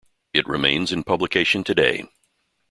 [0.33, 2.05] It remains in publication today.